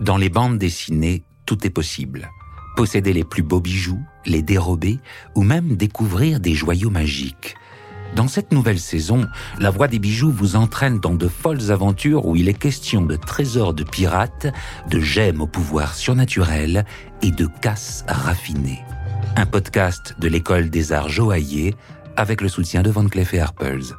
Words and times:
Dans 0.00 0.16
les 0.16 0.30
bandes 0.30 0.56
dessinées, 0.56 1.24
tout 1.44 1.66
est 1.66 1.70
possible. 1.70 2.30
Posséder 2.74 3.12
les 3.12 3.24
plus 3.24 3.42
beaux 3.42 3.60
bijoux, 3.60 4.00
les 4.24 4.40
dérober 4.40 4.98
ou 5.34 5.42
même 5.42 5.76
découvrir 5.76 6.40
des 6.40 6.54
joyaux 6.54 6.88
magiques. 6.88 7.54
Dans 8.16 8.26
cette 8.26 8.50
nouvelle 8.50 8.80
saison, 8.80 9.26
la 9.58 9.70
voix 9.70 9.88
des 9.88 9.98
bijoux 9.98 10.32
vous 10.32 10.56
entraîne 10.56 11.00
dans 11.00 11.14
de 11.14 11.28
folles 11.28 11.70
aventures 11.70 12.24
où 12.24 12.34
il 12.34 12.48
est 12.48 12.54
question 12.54 13.02
de 13.02 13.14
trésors 13.14 13.74
de 13.74 13.84
pirates, 13.84 14.46
de 14.88 15.00
gemmes 15.00 15.42
au 15.42 15.46
pouvoir 15.46 15.94
surnaturel 15.94 16.86
et 17.20 17.30
de 17.30 17.46
casses 17.60 18.04
raffinées. 18.08 18.80
Un 19.36 19.46
podcast 19.46 20.16
de 20.18 20.28
l'école 20.28 20.70
des 20.70 20.92
arts 20.92 21.10
joailliers 21.10 21.74
avec 22.16 22.40
le 22.40 22.48
soutien 22.48 22.82
de 22.82 22.90
Van 22.90 23.06
Cleef 23.06 23.34
et. 23.34 23.94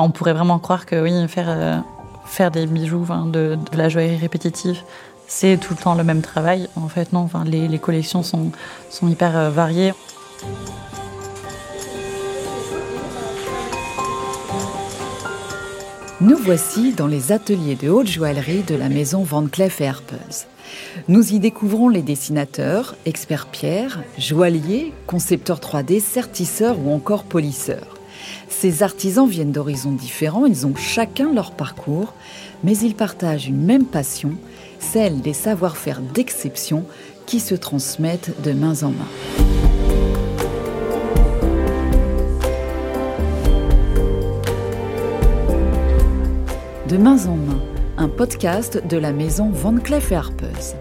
On 0.00 0.10
pourrait 0.10 0.32
vraiment 0.32 0.58
croire 0.60 0.86
que 0.86 1.02
oui, 1.02 1.26
faire, 1.28 1.46
euh, 1.48 1.78
faire 2.24 2.50
des 2.50 2.66
bijoux, 2.66 3.04
de, 3.26 3.58
la 3.72 3.88
joaillerie 3.88 4.16
répétitive, 4.16 4.80
c'est 5.26 5.56
tout 5.56 5.74
le 5.76 5.82
temps 5.82 5.94
le 5.94 6.04
même 6.04 6.22
travail. 6.22 6.68
En 6.76 6.88
fait, 6.88 7.12
non, 7.12 7.20
enfin, 7.20 7.44
les, 7.44 7.78
collections 7.78 8.22
sont, 8.22 8.52
hyper 9.02 9.36
euh, 9.36 9.50
variées. 9.50 9.92
Nous 16.20 16.36
voici 16.36 16.92
dans 16.92 17.06
les 17.06 17.32
ateliers 17.32 17.76
de 17.76 17.88
haute 17.88 18.08
joaillerie 18.08 18.62
de 18.62 18.74
la 18.74 18.88
maison 18.88 19.22
Van 19.22 19.46
Cleef 19.46 19.80
Arpels. 19.80 20.46
Nous 21.08 21.32
y 21.32 21.38
découvrons 21.38 21.88
les 21.88 22.02
dessinateurs, 22.02 22.94
experts 23.04 23.46
pierre, 23.46 24.00
joailliers, 24.18 24.92
concepteurs 25.06 25.60
3D, 25.60 26.00
sertisseurs 26.00 26.78
ou 26.78 26.92
encore 26.92 27.24
polisseurs. 27.24 27.97
Ces 28.48 28.82
artisans 28.82 29.28
viennent 29.28 29.52
d'horizons 29.52 29.92
différents, 29.92 30.46
ils 30.46 30.66
ont 30.66 30.74
chacun 30.74 31.32
leur 31.32 31.52
parcours, 31.52 32.14
mais 32.64 32.76
ils 32.78 32.94
partagent 32.94 33.48
une 33.48 33.64
même 33.64 33.84
passion, 33.84 34.32
celle 34.80 35.20
des 35.20 35.32
savoir-faire 35.32 36.00
d'exception 36.00 36.84
qui 37.26 37.40
se 37.40 37.54
transmettent 37.54 38.40
de 38.42 38.52
main 38.52 38.82
en 38.82 38.90
main. 38.90 39.08
De 46.88 46.96
main 46.96 47.26
en 47.26 47.36
main, 47.36 47.60
un 47.98 48.08
podcast 48.08 48.82
de 48.88 48.96
la 48.96 49.12
maison 49.12 49.50
Van 49.50 49.76
Cleef 49.76 50.10
Arpels. 50.10 50.74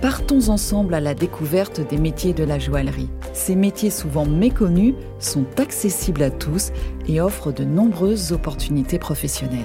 Partons 0.00 0.48
ensemble 0.48 0.94
à 0.94 1.00
la 1.00 1.14
découverte 1.14 1.80
des 1.80 1.98
métiers 1.98 2.34
de 2.34 2.44
la 2.44 2.60
joaillerie. 2.60 3.10
Ces 3.32 3.54
métiers 3.54 3.90
souvent 3.90 4.26
méconnus 4.26 4.94
sont 5.18 5.46
accessibles 5.58 6.22
à 6.22 6.30
tous 6.30 6.72
et 7.06 7.20
offrent 7.20 7.52
de 7.52 7.64
nombreuses 7.64 8.32
opportunités 8.32 8.98
professionnelles. 8.98 9.64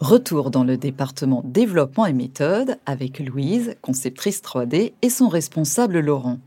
Retour 0.00 0.52
dans 0.52 0.62
le 0.62 0.76
département 0.76 1.42
développement 1.44 2.06
et 2.06 2.12
méthode 2.12 2.78
avec 2.86 3.18
Louise, 3.18 3.74
conceptrice 3.82 4.40
3D, 4.40 4.92
et 5.02 5.10
son 5.10 5.28
responsable 5.28 5.98
Laurent. 5.98 6.38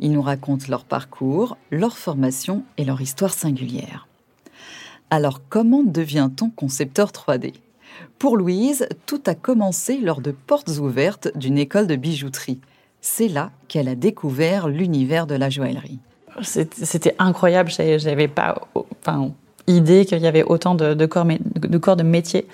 Ils 0.00 0.10
nous 0.10 0.22
racontent 0.22 0.66
leur 0.70 0.86
parcours, 0.86 1.58
leur 1.70 1.98
formation 1.98 2.64
et 2.78 2.84
leur 2.84 3.02
histoire 3.02 3.34
singulière. 3.34 4.08
Alors 5.10 5.40
comment 5.48 5.82
devient-on 5.82 6.50
concepteur 6.50 7.10
3D 7.10 7.54
Pour 8.18 8.36
Louise, 8.36 8.88
tout 9.06 9.20
a 9.26 9.34
commencé 9.34 9.98
lors 9.98 10.20
de 10.20 10.32
portes 10.32 10.78
ouvertes 10.78 11.28
d'une 11.36 11.58
école 11.58 11.86
de 11.86 11.96
bijouterie. 11.96 12.60
C'est 13.00 13.28
là 13.28 13.50
qu'elle 13.68 13.88
a 13.88 13.94
découvert 13.94 14.68
l'univers 14.68 15.26
de 15.26 15.34
la 15.34 15.50
joaillerie. 15.50 15.98
C'était 16.42 17.14
incroyable, 17.18 17.70
j'avais 17.70 18.28
pas 18.28 18.68
idée 19.66 20.04
qu'il 20.04 20.18
y 20.18 20.26
avait 20.26 20.42
autant 20.42 20.74
de, 20.74 21.06
corps, 21.06 21.24
de, 21.96 22.02
métier 22.02 22.46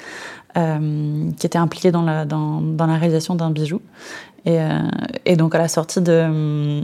euh, 0.56 1.30
qui 1.36 1.46
étaient 1.46 1.58
impliqués 1.58 1.91
dans 1.91 2.02
la, 2.02 2.26
réalisation 2.96 3.34
d'un 3.34 3.50
bijou. 3.50 3.80
Et, 4.44 4.60
euh, 4.60 5.36
donc 5.36 5.54
à 5.54 5.58
la 5.58 5.69
sortie 5.69 6.00
de 6.00 6.82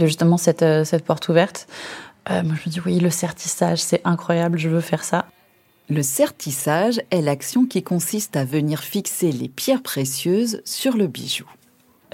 justement 0.00 0.36
euh, 0.62 0.84
cette 0.84 1.04
porte 1.04 1.28
ouverte. 1.28 1.66
Euh, 2.30 2.42
moi, 2.42 2.54
je 2.54 2.68
me 2.68 2.72
dis, 2.72 2.80
oui, 2.84 2.98
le 3.00 3.10
sertissage, 3.10 3.78
c'est 3.78 4.00
incroyable, 4.04 4.58
je 4.58 4.68
veux 4.68 4.80
faire 4.80 5.04
ça. 5.04 5.26
Le 5.88 6.02
sertissage 6.02 7.00
est 7.10 7.20
l'action 7.20 7.66
qui 7.66 7.82
consiste 7.82 8.36
à 8.36 8.44
venir 8.44 8.80
fixer 8.80 9.32
les 9.32 9.48
pierres 9.48 9.82
précieuses 9.82 10.62
sur 10.64 10.96
le 10.96 11.06
bijou. 11.06 11.44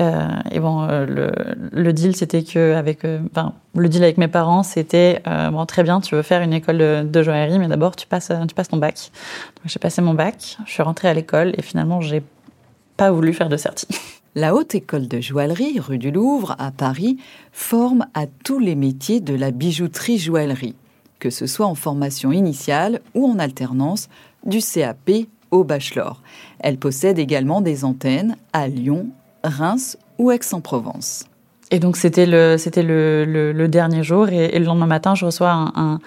Euh, 0.00 0.28
et 0.50 0.60
bon, 0.60 0.86
le, 0.86 1.32
le, 1.72 1.92
deal, 1.92 2.14
c'était 2.16 2.44
que 2.44 2.74
avec, 2.74 3.00
enfin, 3.04 3.54
le 3.74 3.88
deal 3.88 4.02
avec 4.02 4.16
mes 4.16 4.28
parents, 4.28 4.62
c'était 4.62 5.20
bon, 5.26 5.66
très 5.66 5.82
bien, 5.82 6.00
tu 6.00 6.14
veux 6.14 6.22
faire 6.22 6.40
une 6.40 6.52
école 6.52 6.78
de, 7.10 7.22
joaillerie, 7.22 7.58
mais 7.58 7.68
d'abord 7.68 7.96
tu 7.96 8.06
passes, 8.06 8.32
tu 8.48 8.54
passes 8.54 8.68
ton 8.68 8.76
bac. 8.76 9.10
J'ai 9.64 9.78
passé 9.78 10.00
mon 10.00 10.14
bac, 10.14 10.56
je 10.64 10.70
suis 10.70 10.82
rentrée 10.82 11.08
à 11.08 11.14
l'école 11.14 11.52
et 11.58 11.62
finalement, 11.62 12.00
j'ai 12.00 12.22
pas 12.96 13.10
voulu 13.10 13.32
faire 13.34 13.48
de 13.48 13.56
certi. 13.56 13.86
La 14.38 14.54
Haute 14.54 14.76
École 14.76 15.08
de 15.08 15.20
Joaillerie, 15.20 15.80
rue 15.80 15.98
du 15.98 16.12
Louvre, 16.12 16.54
à 16.60 16.70
Paris, 16.70 17.16
forme 17.50 18.06
à 18.14 18.26
tous 18.44 18.60
les 18.60 18.76
métiers 18.76 19.18
de 19.18 19.34
la 19.34 19.50
bijouterie-joaillerie, 19.50 20.76
que 21.18 21.28
ce 21.28 21.48
soit 21.48 21.66
en 21.66 21.74
formation 21.74 22.30
initiale 22.30 23.00
ou 23.16 23.26
en 23.26 23.40
alternance, 23.40 24.08
du 24.46 24.60
CAP 24.60 25.26
au 25.50 25.64
bachelor. 25.64 26.22
Elle 26.60 26.78
possède 26.78 27.18
également 27.18 27.60
des 27.60 27.84
antennes 27.84 28.36
à 28.52 28.68
Lyon, 28.68 29.08
Reims 29.42 29.98
ou 30.18 30.30
Aix-en-Provence. 30.30 31.24
Et 31.72 31.80
donc 31.80 31.96
c'était 31.96 32.24
le 32.24 33.66
dernier 33.66 34.04
jour 34.04 34.28
et, 34.28 34.56
le 34.56 34.64
lendemain 34.64 34.86
matin 34.86 35.16
je 35.16 35.26
reçois 35.26 35.50
un, 35.50 35.98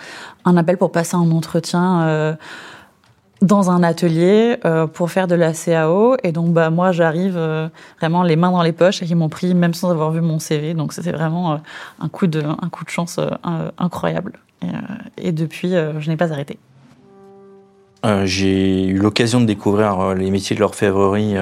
un, 0.46 0.56
appel 0.58 0.78
pour 0.78 0.94
passer 0.94 1.18
un 1.18 1.31
entretien 1.31 2.03
euh, 2.03 2.34
dans 3.41 3.72
un 3.72 3.81
atelier 3.81 4.57
euh, 4.66 4.88
pour 4.88 5.09
faire 5.12 5.28
de 5.28 5.35
la 5.35 5.53
CAO. 5.53 6.16
Et 6.24 6.31
donc, 6.31 6.53
bah, 6.53 6.69
moi, 6.69 6.91
j'arrive 6.91 7.35
euh, 7.38 7.68
vraiment 8.00 8.24
les 8.24 8.35
mains 8.35 8.52
dans 8.52 8.62
les 8.62 8.72
poches 8.72 9.02
et 9.02 9.06
ils 9.06 9.16
m'ont 9.16 9.29
pris 9.29 9.53
même 9.53 9.74
sans 9.74 9.90
avoir 9.90 10.12
vu 10.12 10.22
mon 10.22 10.40
CV. 10.40 10.74
Donc, 10.74 10.94
c'était 10.94 11.12
vraiment 11.12 11.53
euh, 11.53 11.57
un, 12.00 12.09
coup 12.09 12.28
de, 12.28 12.41
un 12.41 12.69
coup 12.69 12.85
de 12.85 12.90
chance 12.90 13.19
incroyable. 13.78 14.34
Et, 14.62 15.30
et 15.30 15.31
depuis, 15.31 15.72
je 15.72 16.09
n'ai 16.09 16.18
pas 16.18 16.31
arrêté. 16.31 16.59
J'ai 18.24 18.85
eu 18.85 18.97
l'occasion 18.97 19.41
de 19.41 19.46
découvrir 19.46 20.13
les 20.13 20.30
métiers 20.30 20.56
de 20.56 20.62
l'orfèvrerie. 20.62 21.35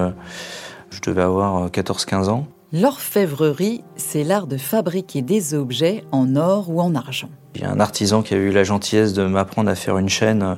je 0.90 1.02
devais 1.02 1.22
avoir 1.22 1.68
14-15 1.68 2.30
ans. 2.30 2.48
L'orfèvrerie, 2.72 3.84
c'est 3.96 4.24
l'art 4.24 4.48
de 4.48 4.58
fabriquer 4.58 5.22
des 5.22 5.54
objets 5.54 6.04
en 6.12 6.36
or 6.36 6.70
ou 6.70 6.82
en 6.82 6.96
argent. 6.96 7.30
Il 7.56 7.62
y 7.62 7.66
a 7.66 7.72
un 7.72 7.80
artisan 7.80 8.22
qui 8.22 8.34
a 8.34 8.38
eu 8.38 8.52
la 8.52 8.64
gentillesse 8.64 9.14
de 9.14 9.26
m'apprendre 9.26 9.70
à 9.70 9.76
faire 9.76 9.98
une 9.98 10.10
chaîne 10.10 10.58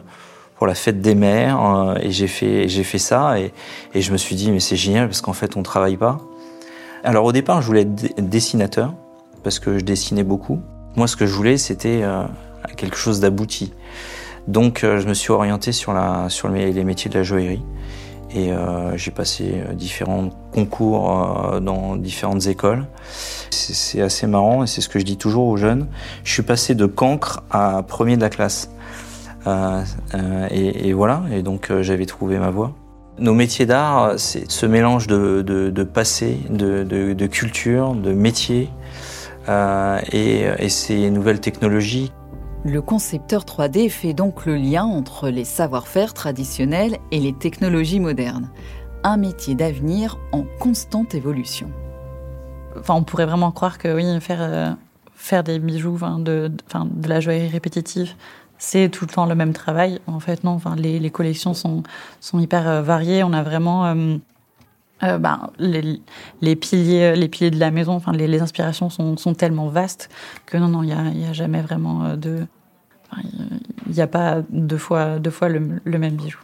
pour 0.62 0.68
la 0.68 0.76
fête 0.76 1.02
des 1.02 1.16
mères 1.16 1.60
euh, 1.60 1.96
et 2.00 2.12
j'ai 2.12 2.28
fait 2.28 2.70
j'ai 2.70 2.84
fait 2.84 3.00
ça 3.00 3.40
et, 3.40 3.52
je 3.96 4.12
me 4.12 4.18
suis 4.18 4.36
dit 4.36 4.52
mais 4.52 4.60
c'est 4.60 4.76
génial 4.76 5.08
parce 5.08 5.20
qu'en 5.20 5.34
fait 5.34 5.58
on 5.58 5.64
travaille 5.64 5.98
pas. 5.98 6.20
Alors 7.04 7.26
au 7.26 7.32
départ 7.32 7.64
je 7.64 7.66
voulais 7.66 7.82
être 7.82 8.30
dessinateur 8.30 8.94
parce 9.42 9.58
que 9.58 9.80
je 9.80 9.84
dessinais 9.84 10.24
beaucoup. 10.24 10.62
Moi 10.96 11.08
ce 11.08 11.16
que 11.16 11.26
je 11.26 11.34
voulais 11.34 11.58
c'était 11.58 12.02
euh, 12.04 12.26
quelque 12.78 12.96
chose 12.96 13.20
d'abouti. 13.20 13.74
Donc 14.48 14.84
euh, 14.84 15.00
je 15.00 15.08
me 15.08 15.16
suis 15.16 15.32
orienté 15.32 15.72
sur 15.72 15.94
la 15.94 16.30
sur 16.30 16.48
les 16.48 16.84
métiers 16.84 17.10
de 17.10 17.18
la 17.18 17.24
joaillerie 17.24 17.64
et 18.36 18.52
j'ai 18.96 19.12
passé 19.12 19.62
différents 19.74 20.30
concours 20.54 21.60
dans 21.60 21.98
différentes 21.98 22.46
écoles. 22.46 22.86
C'est 23.50 24.00
assez 24.00 24.26
marrant 24.26 24.64
et 24.64 24.68
c'est 24.68 24.80
ce 24.80 24.88
que 24.88 25.00
je 25.00 25.04
dis 25.04 25.18
toujours 25.18 25.48
aux 25.48 25.58
jeunes. 25.58 25.88
Je 26.24 26.32
suis 26.32 26.44
passé 26.44 26.74
de 26.74 26.86
cancre 26.86 27.42
à 27.50 27.84
premier 27.84 28.16
de 28.16 28.22
la 28.22 28.30
classe. 28.30 28.70
Euh, 29.48 29.84
euh, 30.14 30.48
et, 30.52 30.94
voilà, 30.94 31.24
et 31.32 31.42
donc 31.42 31.72
euh, 31.72 31.82
j'avais 31.82 32.06
trouvé 32.06 32.38
ma 32.38 32.52
voie. 32.52 32.74
Nos 33.20 33.34
métiers 33.34 33.66
d'art, 33.66 34.14
c'est 34.18 34.50
ce 34.50 34.66
mélange 34.66 35.08
de, 35.08 35.84
passé, 35.84 36.40
de, 36.50 37.28
culture, 37.28 37.94
de 37.94 38.14
métier 38.14 38.70
et, 39.48 40.46
et 40.60 40.70
ces 40.70 41.10
nouvelles 41.12 41.40
technologies. 41.40 42.12
Le 42.64 42.82
concepteur 42.82 43.44
3D 43.44 43.90
fait 43.90 44.14
donc 44.14 44.46
le 44.46 44.56
lien 44.56 44.86
entre 44.86 45.30
les 45.30 45.44
savoir-faire 45.44 46.14
traditionnels 46.14 46.98
et 47.12 47.20
les 47.20 47.34
technologies 47.34 48.00
modernes. 48.00 48.50
Un 49.04 49.18
métier 49.18 49.56
d'avenir 49.56 50.18
en 50.32 50.44
constante 50.60 51.14
évolution. 51.14 51.70
Enfin, 52.80 52.94
on 52.96 53.04
pourrait 53.04 53.26
vraiment 53.26 53.52
croire 53.52 53.78
que 53.78 53.94
oui, 53.94 54.20
faire, 54.22 54.78
faire 55.16 55.44
des 55.44 55.60
bijoux, 55.60 56.00
de, 56.20 56.50
de 56.50 57.10
la 57.10 57.20
joaillerie 57.20 57.50
répétitive, 57.50 58.14
c'est 58.62 58.90
tout 58.90 59.06
le 59.06 59.14
temps 59.14 59.26
le 59.26 59.34
même 59.34 59.54
travail. 59.54 60.00
En 60.06 60.20
fait, 60.20 60.44
non. 60.44 60.52
Enfin, 60.52 60.76
les, 60.76 61.10
collections 61.10 61.56
sont, 61.56 61.82
sont 62.20 62.40
hyper 62.40 62.70
euh, 62.70 62.82
variées. 62.84 63.24
On 63.24 63.34
a 63.34 63.42
vraiment 63.42 63.88
euh, 63.88 64.18
euh, 65.02 65.18
ben, 65.18 65.50
les, 65.58 66.56
piliers, 66.56 67.16
les 67.16 67.28
piliers 67.28 67.50
de 67.50 67.60
la 67.60 67.72
maison. 67.72 67.94
Enfin, 67.94 68.12
les, 68.12 68.40
inspirations 68.40 68.92
sont, 68.92 69.34
tellement 69.34 69.68
vastes 69.68 70.10
que 70.46 70.58
non, 70.58 70.68
non, 70.68 70.84
il 70.84 70.94
n'y 71.18 71.26
a, 71.26 71.34
jamais 71.34 71.62
vraiment 71.62 72.16
de. 72.16 72.46
Il 73.88 73.94
n'y 73.94 74.02
a 74.02 74.08
pas 74.08 74.44
deux 74.52 74.78
fois, 74.78 75.18
deux 75.18 75.32
fois 75.32 75.50
le, 75.50 75.82
même 75.86 76.16
bijou. 76.16 76.40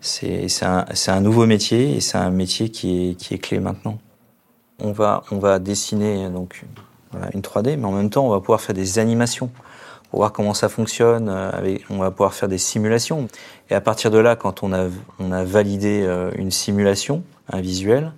C'est 0.00 0.46
un, 0.62 0.84
un, 1.08 1.20
nouveau 1.20 1.46
métier 1.46 1.96
et 1.96 2.00
c'est 2.00 2.18
un 2.18 2.30
métier 2.30 2.68
qui 2.68 3.08
est, 3.08 3.14
qui 3.14 3.32
est 3.32 3.38
clé 3.38 3.60
maintenant. 3.60 3.98
On 4.78 4.92
va, 4.92 5.24
on 5.30 5.38
va 5.38 5.58
dessiner 5.58 6.28
donc 6.28 6.66
une 7.32 7.40
3D, 7.40 7.78
mais 7.78 7.86
en 7.86 7.92
même 7.92 8.10
temps, 8.10 8.26
on 8.26 8.30
va 8.30 8.40
pouvoir 8.40 8.60
faire 8.60 8.74
des 8.74 8.98
animations 8.98 9.50
voir 10.16 10.32
comment 10.32 10.54
ça 10.54 10.68
fonctionne. 10.68 11.28
Euh, 11.28 11.78
on 11.90 11.98
va 11.98 12.10
pouvoir 12.10 12.34
faire 12.34 12.48
des 12.48 12.58
simulations. 12.58 13.28
Et 13.70 13.74
à 13.74 13.80
partir 13.80 14.10
de 14.10 14.18
là, 14.18 14.36
quand 14.36 14.62
on 14.62 14.72
a, 14.72 15.44
validé 15.44 16.02
euh, 16.04 16.30
une 16.36 16.50
simulation, 16.50 17.22
un 17.50 17.60
visuel, 17.60 18.12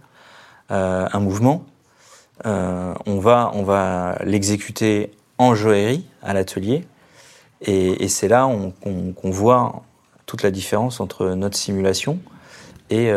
euh, 0.71 1.07
un 1.13 1.21
mouvement, 1.21 1.65
on 2.45 3.19
va, 3.19 3.51
on 3.55 3.65
va 3.65 4.17
l'exécuter 4.25 5.11
en 5.39 5.55
joaillerie 5.55 6.07
à 6.23 6.35
l'atelier. 6.35 6.85
Et, 7.63 8.07
c'est 8.07 8.29
là 8.29 8.49
qu'on 8.85 9.31
voit 9.31 9.83
toute 10.27 10.45
la 10.45 10.53
différence 10.53 11.01
entre 11.01 11.31
notre 11.31 11.57
simulation 11.57 12.21
et 12.91 13.11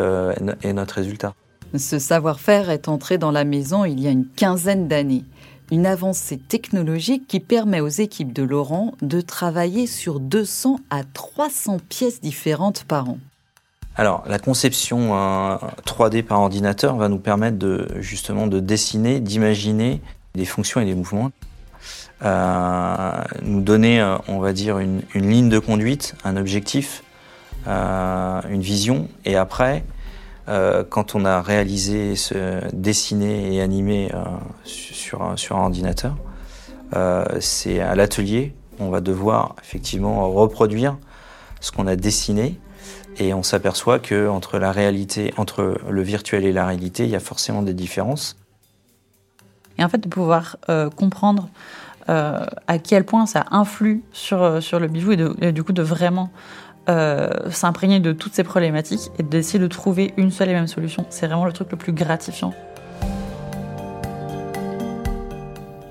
notre 0.73 0.95
résultat. 0.95 1.35
Ce 1.77 1.99
savoir-faire 1.99 2.71
est 2.71 2.87
entré 2.87 3.19
dans 3.19 3.29
la 3.29 3.43
maison 3.43 3.85
il 3.85 3.99
y 3.99 4.07
a 4.07 4.09
une 4.11 4.25
quinzaine 4.27 4.87
d'années 4.87 5.23
une 5.71 5.85
avancée 5.85 6.37
technologique 6.37 7.27
qui 7.27 7.39
permet 7.39 7.79
aux 7.79 7.87
équipes 7.87 8.33
de 8.33 8.43
Laurent 8.43 8.93
de 9.01 9.21
travailler 9.21 9.87
sur 9.87 10.19
200 10.19 10.81
à 10.89 11.03
300 11.03 11.77
pièces 11.87 12.19
différentes 12.19 12.83
par 12.83 13.09
an. 13.09 13.17
Alors, 13.95 14.23
la 14.27 14.39
conception 14.39 15.09
3D 15.85 16.19
euh, 16.19 16.23
par 16.23 16.41
ordinateur 16.41 16.95
va 16.95 17.07
nous 17.09 17.17
permettre 17.19 17.57
de, 17.57 17.87
justement 17.99 18.47
de 18.47 18.59
dessiner, 18.59 19.19
d'imaginer 19.19 20.01
des 20.35 20.45
fonctions 20.45 20.81
et 20.81 20.85
des 20.85 20.95
mouvements. 20.95 21.31
Euh, 22.23 23.11
nous 23.41 23.61
donner, 23.61 23.99
euh, 23.99 24.17
on 24.27 24.39
va 24.39 24.53
dire, 24.53 24.79
une, 24.79 25.01
ligne 25.15 25.49
de 25.49 25.59
conduite, 25.59 26.15
un 26.23 26.37
objectif, 26.37 27.03
une 27.67 28.61
vision, 28.61 29.07
et 29.23 29.35
après, 29.35 29.83
euh, 30.49 30.83
quand 30.87 31.15
on 31.15 31.25
a 31.25 31.41
réalisé, 31.41 32.15
dessiné 32.73 33.55
et 33.55 33.61
animé 33.61 34.11
euh, 34.13 34.23
sur, 34.63 35.21
un, 35.21 35.37
sur 35.37 35.57
un 35.57 35.63
ordinateur, 35.63 36.15
euh, 36.95 37.23
c'est 37.39 37.79
à 37.79 37.95
l'atelier, 37.95 38.55
on 38.79 38.89
va 38.89 39.01
devoir 39.01 39.55
effectivement 39.61 40.29
reproduire 40.31 40.97
ce 41.59 41.71
qu'on 41.71 41.87
a 41.87 41.95
dessiné 41.95 42.59
et 43.17 43.33
on 43.33 43.43
s'aperçoit 43.43 43.99
que 43.99 44.27
entre 44.27 44.57
la 44.57 44.71
réalité, 44.71 45.33
entre 45.37 45.77
le 45.87 46.01
virtuel 46.01 46.45
et 46.45 46.51
la 46.51 46.65
réalité, 46.65 47.03
il 47.03 47.09
y 47.09 47.15
a 47.15 47.19
forcément 47.19 47.61
des 47.61 47.73
différences. 47.73 48.35
Et 49.77 49.83
en 49.83 49.89
fait, 49.89 49.99
de 49.99 50.07
pouvoir 50.07 50.57
comprendre 50.95 51.49
à 52.07 52.79
quel 52.83 53.05
point 53.05 53.25
ça 53.25 53.45
influe 53.51 54.01
sur, 54.11 54.61
sur 54.61 54.79
le 54.79 54.87
bijou 54.87 55.11
et, 55.11 55.51
du 55.51 55.63
coup 55.63 55.71
de 55.71 55.83
vraiment 55.83 56.31
euh, 56.89 57.29
s'imprégner 57.51 57.99
de 57.99 58.11
toutes 58.11 58.33
ces 58.33 58.43
problématiques 58.43 59.11
et 59.19 59.23
d'essayer 59.23 59.59
de 59.59 59.67
trouver 59.67 60.13
une 60.17 60.31
seule 60.31 60.49
et 60.49 60.53
même 60.53 60.67
solution. 60.67 61.05
C'est 61.09 61.27
vraiment 61.27 61.45
le 61.45 61.53
truc 61.53 61.71
le 61.71 61.77
plus 61.77 61.93
gratifiant. 61.93 62.53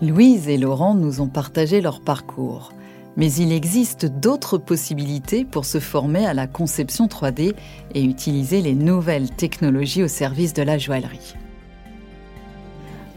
Louise 0.02 0.48
et 0.48 0.56
Laurent 0.56 0.94
nous 0.94 1.20
ont 1.20 1.28
partagé 1.28 1.81
leur 1.81 2.00
parcours. 2.00 2.72
Mais 3.16 3.31
il 3.32 3.52
existe 3.52 4.06
d'autres 4.06 4.56
possibilités 4.56 5.44
pour 5.44 5.64
se 5.64 5.78
former 5.78 6.26
à 6.26 6.32
la 6.32 6.46
conception 6.46 7.06
3D 7.06 7.54
et 7.94 8.02
utiliser 8.02 8.62
les 8.62 8.75
nouvelles 8.75 9.31
technologies 9.31 10.02
au 10.02 10.08
service 10.08 10.54
de 10.54 10.62
la 10.62 10.78
joaillerie. 10.78 11.34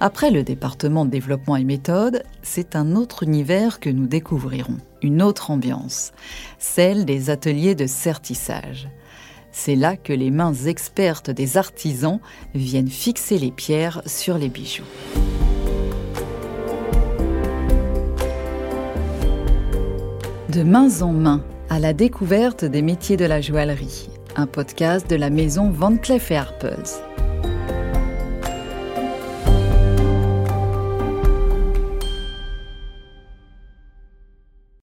Après 0.05 0.31
le 0.31 0.43
département 0.43 1.05
de 1.05 1.11
développement 1.11 1.55
et 1.55 1.63
méthode, 1.63 2.23
c'est 2.41 2.75
un 2.75 2.97
autre 2.97 3.23
univers 3.23 3.79
que 3.79 3.89
nous 3.89 4.05
découvrirons, 4.05 4.75
une 5.01 5.21
autre 5.21 5.49
ambiance, 5.49 6.11
celle 6.59 7.05
des 7.05 7.29
ateliers 7.29 7.73
de 7.73 7.87
sertissage. 7.87 8.89
C'est 9.53 9.77
là 9.77 9.95
que 9.95 10.11
les 10.11 10.29
mains 10.29 10.53
expertes 10.65 11.31
des 11.31 11.55
artisans 11.55 12.19
viennent 12.53 12.89
fixer 12.89 13.37
les 13.37 13.51
pierres 13.51 14.01
sur 14.05 14.37
les 14.37 14.49
bijoux. 14.49 14.83
De 20.49 20.63
main 20.63 20.89
en 20.99 21.13
main, 21.13 21.45
à 21.69 21.79
la 21.79 21.93
découverte 21.93 22.65
des 22.65 22.81
métiers 22.81 23.15
de 23.15 23.23
la 23.23 23.39
joaillerie, 23.39 24.09
un 24.35 24.47
podcast 24.47 25.09
de 25.09 25.15
la 25.15 25.29
maison 25.29 25.69
Van 25.69 25.95
Cleef 25.95 26.29
Arpels. 26.31 27.12